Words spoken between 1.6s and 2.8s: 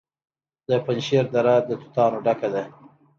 د توتانو ډکه ده.